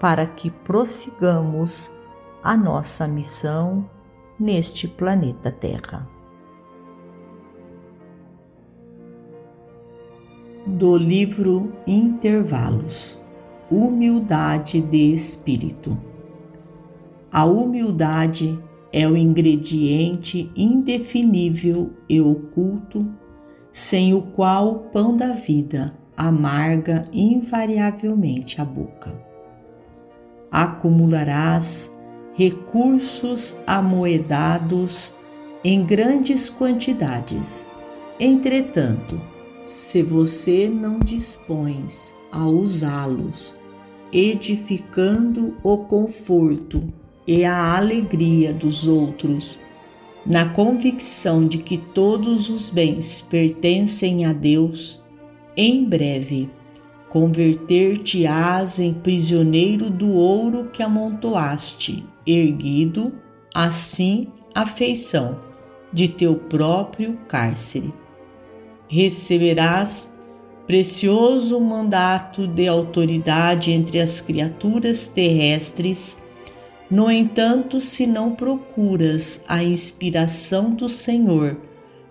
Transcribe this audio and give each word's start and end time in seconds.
para 0.00 0.26
que 0.26 0.50
prossigamos 0.50 1.92
a 2.42 2.56
nossa 2.56 3.08
missão 3.08 3.88
neste 4.38 4.86
planeta 4.86 5.50
Terra. 5.50 6.08
Do 10.66 10.96
livro 10.96 11.72
Intervalos 11.86 13.20
Humildade 13.70 14.80
de 14.80 15.14
Espírito. 15.14 15.96
A 17.32 17.44
humildade 17.44 18.58
é 18.92 19.08
o 19.08 19.16
ingrediente 19.16 20.50
indefinível 20.56 21.92
e 22.08 22.20
oculto, 22.20 23.06
sem 23.72 24.14
o 24.14 24.22
qual 24.22 24.70
o 24.70 24.78
pão 24.90 25.16
da 25.16 25.32
vida 25.32 25.94
amarga 26.16 27.02
invariavelmente 27.12 28.60
a 28.60 28.64
boca 28.64 29.33
acumularás 30.54 31.92
recursos 32.36 33.56
amoedados 33.66 35.12
em 35.64 35.84
grandes 35.84 36.48
quantidades. 36.48 37.68
Entretanto, 38.20 39.20
se 39.60 40.00
você 40.04 40.68
não 40.68 41.00
dispões 41.00 42.14
a 42.30 42.46
usá-los, 42.46 43.56
edificando 44.12 45.54
o 45.64 45.78
conforto 45.78 46.80
e 47.26 47.44
a 47.44 47.76
alegria 47.76 48.52
dos 48.52 48.86
outros, 48.86 49.60
na 50.24 50.48
convicção 50.50 51.48
de 51.48 51.58
que 51.58 51.78
todos 51.78 52.48
os 52.48 52.70
bens 52.70 53.20
pertencem 53.20 54.24
a 54.24 54.32
Deus, 54.32 55.02
em 55.56 55.84
breve 55.84 56.48
converter-te-ás 57.14 58.80
em 58.80 58.92
prisioneiro 58.92 59.88
do 59.88 60.10
ouro 60.14 60.68
que 60.72 60.82
amontoaste, 60.82 62.04
erguido, 62.26 63.12
assim, 63.54 64.26
a 64.52 64.66
feição 64.66 65.38
de 65.92 66.08
teu 66.08 66.34
próprio 66.34 67.16
cárcere. 67.28 67.94
Receberás 68.88 70.12
precioso 70.66 71.60
mandato 71.60 72.48
de 72.48 72.66
autoridade 72.66 73.70
entre 73.70 74.00
as 74.00 74.20
criaturas 74.20 75.06
terrestres. 75.06 76.20
No 76.90 77.08
entanto, 77.08 77.80
se 77.80 78.08
não 78.08 78.34
procuras 78.34 79.44
a 79.46 79.62
inspiração 79.62 80.72
do 80.72 80.88
Senhor 80.88 81.60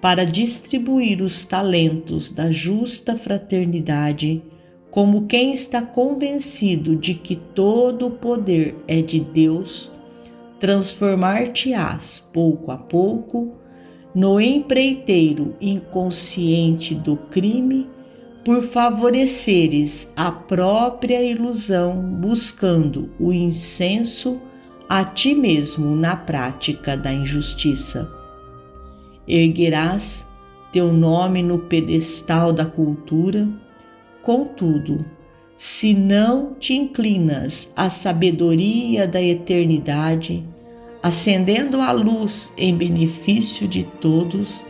para 0.00 0.24
distribuir 0.24 1.20
os 1.20 1.44
talentos 1.44 2.32
da 2.32 2.50
justa 2.50 3.14
fraternidade, 3.14 4.42
como 4.96 5.26
quem 5.26 5.52
está 5.52 5.82
convencido 5.82 6.96
de 6.96 7.12
que 7.12 7.36
todo 7.36 8.06
o 8.06 8.10
poder 8.12 8.74
é 8.88 9.02
de 9.02 9.20
Deus, 9.20 9.92
transformar-te-ás 10.58 12.26
pouco 12.32 12.70
a 12.70 12.78
pouco 12.78 13.52
no 14.14 14.40
empreiteiro 14.40 15.54
inconsciente 15.60 16.94
do 16.94 17.14
crime 17.14 17.90
por 18.42 18.62
favoreceres 18.62 20.14
a 20.16 20.32
própria 20.32 21.22
ilusão 21.22 22.00
buscando 22.00 23.10
o 23.20 23.34
incenso 23.34 24.40
a 24.88 25.04
ti 25.04 25.34
mesmo 25.34 25.94
na 25.94 26.16
prática 26.16 26.96
da 26.96 27.12
injustiça. 27.12 28.10
Erguerás 29.28 30.30
teu 30.72 30.90
nome 30.90 31.42
no 31.42 31.58
pedestal 31.58 32.50
da 32.50 32.64
cultura 32.64 33.46
Contudo, 34.26 35.04
se 35.56 35.94
não 35.94 36.52
te 36.54 36.74
inclinas 36.74 37.72
à 37.76 37.88
sabedoria 37.88 39.06
da 39.06 39.22
eternidade, 39.22 40.44
acendendo 41.00 41.80
a 41.80 41.92
luz 41.92 42.52
em 42.58 42.76
benefício 42.76 43.68
de 43.68 43.84
todos, 43.84 44.64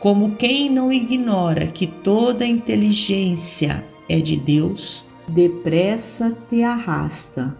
como 0.00 0.34
quem 0.34 0.68
não 0.68 0.92
ignora 0.92 1.68
que 1.68 1.86
toda 1.86 2.44
inteligência 2.44 3.84
é 4.08 4.18
de 4.18 4.36
Deus, 4.36 5.04
depressa 5.28 6.36
te 6.48 6.64
arrasta 6.64 7.56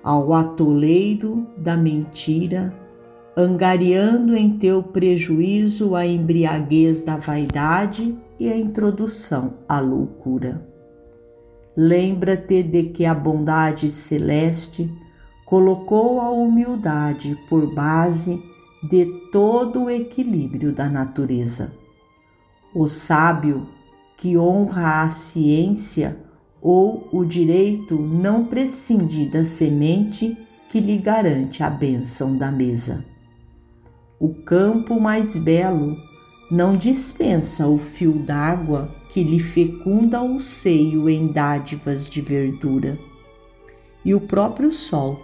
ao 0.00 0.32
atoleiro 0.32 1.44
da 1.56 1.76
mentira, 1.76 2.72
angariando 3.36 4.36
em 4.36 4.50
teu 4.50 4.80
prejuízo 4.80 5.96
a 5.96 6.06
embriaguez 6.06 7.02
da 7.02 7.16
vaidade 7.16 8.16
e 8.38 8.48
a 8.48 8.56
introdução 8.56 9.54
à 9.68 9.80
loucura. 9.80 10.67
Lembra-te 11.80 12.60
de 12.64 12.82
que 12.86 13.06
a 13.06 13.14
bondade 13.14 13.88
celeste 13.88 14.92
colocou 15.46 16.20
a 16.20 16.28
humildade 16.28 17.38
por 17.48 17.72
base 17.72 18.42
de 18.82 19.06
todo 19.30 19.84
o 19.84 19.90
equilíbrio 19.90 20.72
da 20.72 20.88
natureza. 20.88 21.72
O 22.74 22.88
sábio 22.88 23.68
que 24.16 24.36
honra 24.36 25.04
a 25.04 25.08
ciência 25.08 26.18
ou 26.60 27.08
o 27.12 27.24
direito 27.24 27.96
não 27.96 28.44
prescinde 28.44 29.26
da 29.26 29.44
semente 29.44 30.36
que 30.68 30.80
lhe 30.80 30.98
garante 30.98 31.62
a 31.62 31.70
bênção 31.70 32.36
da 32.36 32.50
mesa. 32.50 33.04
O 34.18 34.34
campo 34.34 34.98
mais 35.00 35.36
belo 35.36 35.96
não 36.50 36.76
dispensa 36.76 37.68
o 37.68 37.76
fio 37.76 38.12
d'água 38.12 38.94
que 39.08 39.22
lhe 39.22 39.38
fecunda 39.38 40.22
o 40.22 40.40
seio 40.40 41.08
em 41.08 41.26
dádivas 41.26 42.08
de 42.08 42.20
verdura. 42.22 42.98
E 44.04 44.14
o 44.14 44.20
próprio 44.20 44.72
sol, 44.72 45.20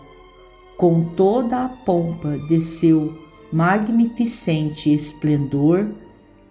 com 0.76 1.02
toda 1.02 1.64
a 1.64 1.68
pompa 1.68 2.38
de 2.38 2.60
seu 2.60 3.16
magnificente 3.52 4.92
esplendor, 4.92 5.90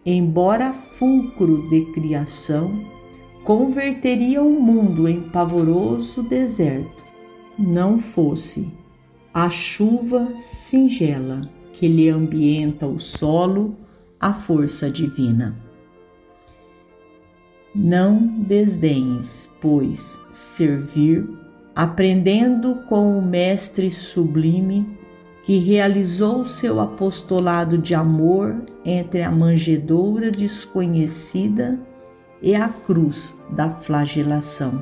embora 0.06 0.74
fulcro 0.74 1.70
de 1.70 1.86
criação, 1.92 2.84
converteria 3.44 4.42
o 4.42 4.60
mundo 4.60 5.08
em 5.08 5.22
pavoroso 5.22 6.24
deserto, 6.24 7.04
não 7.60 8.00
fosse 8.00 8.74
a 9.34 9.50
chuva 9.50 10.32
singela 10.36 11.42
que 11.72 11.88
lhe 11.88 12.08
ambienta 12.08 12.88
o 12.88 12.98
solo 12.98 13.76
a 14.24 14.32
força 14.32 14.90
divina. 14.90 15.54
Não 17.76 18.26
desdenhes, 18.26 19.52
pois, 19.60 20.22
servir, 20.32 21.28
aprendendo 21.76 22.76
com 22.88 23.18
o 23.18 23.22
Mestre 23.22 23.92
sublime 23.92 24.98
que 25.44 25.58
realizou 25.58 26.46
seu 26.46 26.80
apostolado 26.80 27.78
de 27.78 27.94
amor 27.94 28.64
entre 28.86 29.24
a 29.24 29.30
manjedoura 29.30 30.32
desconhecida 30.32 31.78
e 32.42 32.56
a 32.56 32.70
cruz 32.70 33.36
da 33.50 33.70
flagelação. 33.70 34.82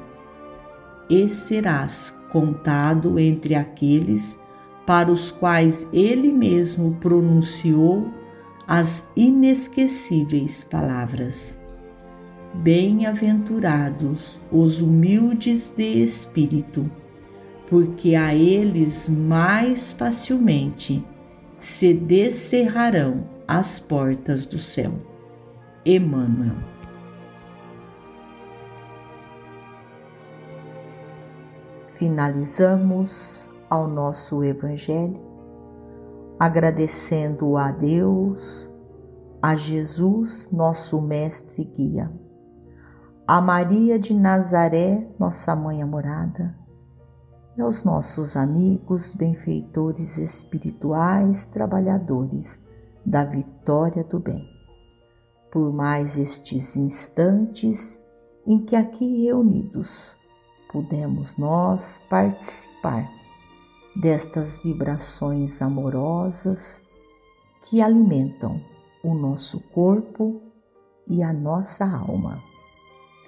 E 1.09 1.27
serás 1.27 2.15
contado 2.29 3.17
entre 3.17 3.55
aqueles 3.55 4.38
para 4.85 5.11
os 5.11 5.31
quais 5.31 5.88
ele 5.91 6.31
mesmo 6.31 6.95
pronunciou 7.01 8.20
as 8.73 9.06
inesquecíveis 9.18 10.63
palavras. 10.63 11.62
Bem-aventurados 12.53 14.39
os 14.50 14.79
humildes 14.79 15.73
de 15.75 16.01
espírito, 16.01 16.89
porque 17.68 18.15
a 18.15 18.33
eles 18.33 19.09
mais 19.09 19.91
facilmente 19.91 21.06
se 21.57 21.94
descerrarão 21.94 23.27
as 23.45 23.77
portas 23.77 24.45
do 24.45 24.57
céu. 24.57 24.94
Emmanuel. 25.85 26.56
Finalizamos 31.95 33.50
ao 33.69 33.85
nosso 33.89 34.41
Evangelho 34.45 35.31
agradecendo 36.41 37.55
a 37.55 37.69
Deus, 37.69 38.67
a 39.39 39.55
Jesus, 39.55 40.49
nosso 40.51 40.99
Mestre 40.99 41.61
e 41.61 41.65
Guia, 41.65 42.11
a 43.27 43.39
Maria 43.39 43.99
de 43.99 44.15
Nazaré, 44.15 45.07
nossa 45.19 45.55
mãe 45.55 45.83
amorada, 45.83 46.57
e 47.55 47.61
aos 47.61 47.83
nossos 47.83 48.35
amigos, 48.35 49.13
benfeitores 49.13 50.17
espirituais, 50.17 51.45
trabalhadores 51.45 52.59
da 53.05 53.23
vitória 53.23 54.03
do 54.03 54.19
bem. 54.19 54.43
Por 55.51 55.71
mais 55.71 56.17
estes 56.17 56.75
instantes 56.75 58.01
em 58.47 58.65
que 58.65 58.75
aqui 58.75 59.27
reunidos 59.27 60.17
pudemos 60.71 61.38
nós 61.38 62.01
participar 62.09 63.20
destas 63.95 64.57
vibrações 64.57 65.61
amorosas 65.61 66.83
que 67.61 67.81
alimentam 67.81 68.61
o 69.03 69.13
nosso 69.13 69.59
corpo 69.69 70.41
e 71.07 71.23
a 71.23 71.33
nossa 71.33 71.85
alma. 71.85 72.41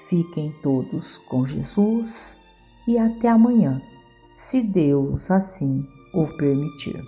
Fiquem 0.07 0.53
todos 0.61 1.17
com 1.17 1.45
Jesus 1.45 2.39
e 2.87 2.97
até 2.97 3.29
amanhã, 3.29 3.81
se 4.35 4.61
Deus 4.61 5.31
assim 5.31 5.85
o 6.13 6.27
permitir. 6.37 7.01